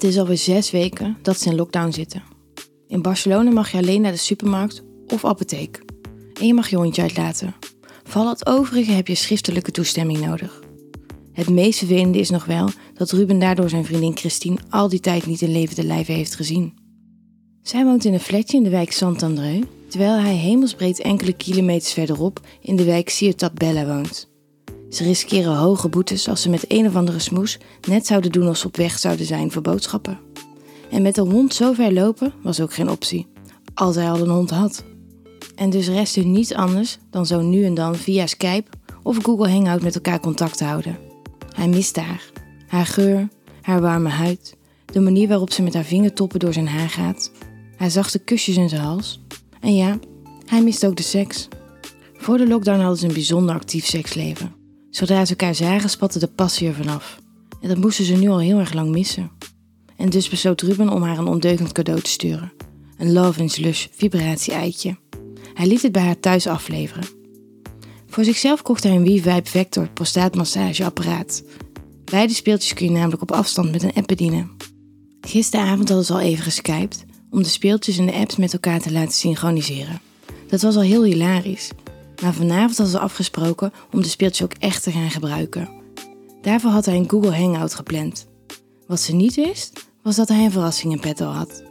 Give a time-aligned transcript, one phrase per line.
[0.00, 2.22] Het is alweer zes weken dat ze in lockdown zitten.
[2.86, 5.82] In Barcelona mag je alleen naar de supermarkt of apotheek.
[6.40, 7.54] En je mag je hondje uitlaten.
[8.04, 10.62] Voor al het overige heb je schriftelijke toestemming nodig.
[11.32, 15.26] Het meest vervelende is nog wel dat Ruben daardoor zijn vriendin Christine al die tijd
[15.26, 16.74] niet in levende lijven heeft gezien.
[17.62, 22.40] Zij woont in een flatje in de wijk Sant-Andreu, terwijl hij hemelsbreed enkele kilometers verderop
[22.60, 24.29] in de wijk Ciutat Bella woont.
[24.90, 27.58] Ze riskeren hoge boetes als ze met een of andere smoes
[27.88, 30.18] net zouden doen als ze op weg zouden zijn voor boodschappen.
[30.90, 33.26] En met een hond zo ver lopen was ook geen optie,
[33.74, 34.84] als hij al een hond had.
[35.54, 38.70] En dus rest hun niets anders dan zo nu en dan via Skype
[39.02, 40.98] of Google Hangout met elkaar contact te houden.
[41.54, 42.30] Hij mist haar,
[42.66, 43.28] haar geur,
[43.62, 44.56] haar warme huid,
[44.92, 47.32] de manier waarop ze met haar vingertoppen door zijn haar gaat,
[47.76, 49.20] haar zachte kusjes in zijn hals.
[49.60, 49.98] En ja,
[50.46, 51.48] hij mist ook de seks.
[52.14, 54.59] Voor de lockdown hadden ze een bijzonder actief seksleven.
[54.90, 57.20] Zodra ze elkaar zagen, spatte de passie er vanaf.
[57.60, 59.30] En dat moesten ze nu al heel erg lang missen.
[59.96, 62.52] En dus besloot Ruben om haar een ondeugend cadeau te sturen.
[62.98, 64.96] Een Love and Slush vibratie-eitje.
[65.54, 67.04] Hij liet het bij haar thuis afleveren.
[68.06, 71.42] Voor zichzelf kocht hij een WeVibe Vector prostaatmassageapparaat.
[72.04, 74.50] Beide speeltjes kun je namelijk op afstand met een app bedienen.
[75.20, 78.92] Gisteravond hadden ze al even geskyped om de speeltjes en de apps met elkaar te
[78.92, 80.00] laten synchroniseren.
[80.48, 81.70] Dat was al heel hilarisch.
[82.20, 85.68] Maar vanavond hadden ze afgesproken om de speeltjes ook echt te gaan gebruiken.
[86.42, 88.26] Daarvoor had hij een Google Hangout gepland.
[88.86, 91.62] Wat ze niet wist, was dat hij een verrassing in petto had.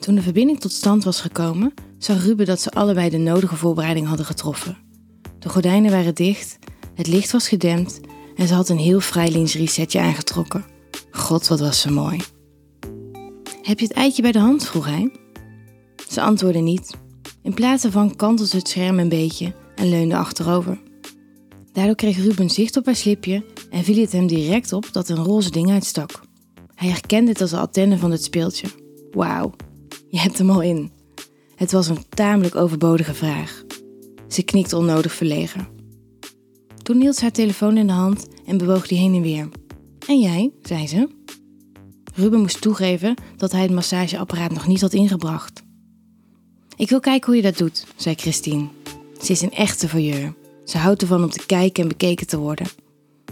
[0.00, 4.06] Toen de verbinding tot stand was gekomen, zag Ruben dat ze allebei de nodige voorbereiding
[4.06, 4.78] hadden getroffen.
[5.38, 6.58] De gordijnen waren dicht,
[6.94, 8.00] het licht was gedempt
[8.36, 10.64] en ze had een heel vrij lingerie aangetrokken.
[11.10, 12.20] God, wat was ze mooi.
[13.62, 14.66] Heb je het eitje bij de hand?
[14.66, 15.12] vroeg hij.
[16.08, 16.96] Ze antwoordde niet.
[17.48, 20.80] In plaats daarvan kantelde het scherm een beetje en leunde achterover.
[21.72, 25.24] Daardoor kreeg Ruben zicht op haar slipje en viel het hem direct op dat een
[25.24, 26.20] roze ding uitstak.
[26.74, 28.68] Hij herkende het als de antenne van het speeltje.
[29.10, 29.54] Wauw,
[30.08, 30.90] je hebt hem al in.
[31.54, 33.64] Het was een tamelijk overbodige vraag.
[34.28, 35.68] Ze knikte onnodig verlegen.
[36.82, 39.48] Toen hield ze haar telefoon in de hand en bewoog die heen en weer.
[40.06, 41.08] En jij, zei ze.
[42.14, 45.66] Ruben moest toegeven dat hij het massageapparaat nog niet had ingebracht.
[46.78, 48.68] Ik wil kijken hoe je dat doet, zei Christine.
[49.22, 50.34] Ze is een echte voyeur.
[50.64, 52.66] Ze houdt ervan om te kijken en bekeken te worden.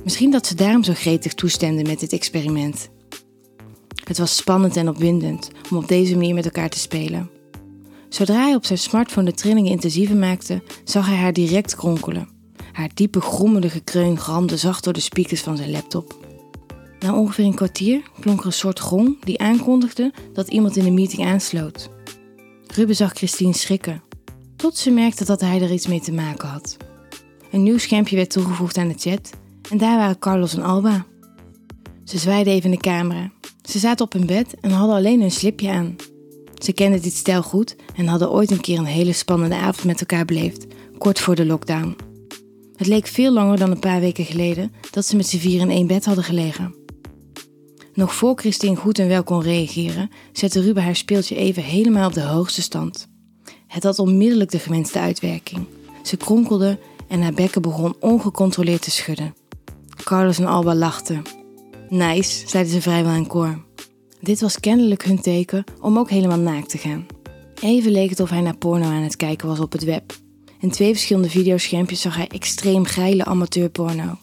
[0.04, 2.88] Misschien dat ze daarom zo gretig toestemde met dit experiment.
[4.04, 7.30] Het was spannend en opwindend om op deze manier met elkaar te spelen.
[8.08, 12.28] Zodra hij op zijn smartphone de trillingen intensiever maakte, zag hij haar direct kronkelen.
[12.72, 16.16] Haar diepe grommende gekreun gramde zacht door de speakers van zijn laptop.
[17.00, 20.90] Na ongeveer een kwartier klonk er een soort gong die aankondigde dat iemand in de
[20.90, 21.94] meeting aansloot.
[22.66, 24.02] Ruben zag Christine schrikken,
[24.56, 26.76] tot ze merkte dat hij er iets mee te maken had.
[27.50, 29.30] Een nieuw schermpje werd toegevoegd aan de chat
[29.70, 31.06] en daar waren Carlos en Alba.
[32.04, 33.30] Ze zwaaiden even in de camera.
[33.62, 35.96] Ze zaten op hun bed en hadden alleen een slipje aan.
[36.54, 40.00] Ze kenden dit stel goed en hadden ooit een keer een hele spannende avond met
[40.00, 40.66] elkaar beleefd,
[40.98, 41.96] kort voor de lockdown.
[42.76, 45.70] Het leek veel langer dan een paar weken geleden dat ze met z'n vier in
[45.70, 46.74] één bed hadden gelegen.
[47.96, 52.14] Nog voor Christine goed en wel kon reageren, zette Ruben haar speeltje even helemaal op
[52.14, 53.08] de hoogste stand.
[53.66, 55.66] Het had onmiddellijk de gewenste uitwerking.
[56.02, 59.34] Ze kronkelde en haar bekken begon ongecontroleerd te schudden.
[60.04, 61.22] Carlos en Alba lachten.
[61.88, 63.64] Nice, zeiden ze vrijwel in koor.
[64.20, 67.06] Dit was kennelijk hun teken om ook helemaal naakt te gaan.
[67.60, 70.14] Even leek het of hij naar porno aan het kijken was op het web.
[70.60, 74.18] In twee verschillende videoschermpjes zag hij extreem geile amateurporno.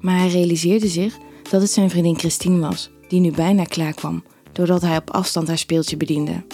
[0.00, 1.18] Maar hij realiseerde zich
[1.50, 4.22] dat het zijn vriendin Christine was, die nu bijna klaar kwam,
[4.52, 6.44] doordat hij op afstand haar speeltje bediende.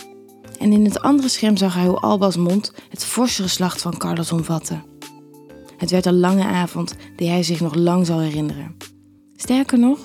[0.58, 4.32] En in het andere scherm zag hij hoe Alba's mond het forse geslacht van Carlos
[4.32, 4.80] omvatte.
[5.76, 8.76] Het werd een lange avond die hij zich nog lang zal herinneren.
[9.36, 9.98] Sterker nog,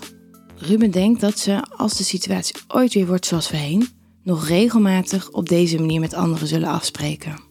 [0.55, 3.87] Ruben denkt dat ze, als de situatie ooit weer wordt zoals voorheen,
[4.23, 7.50] nog regelmatig op deze manier met anderen zullen afspreken.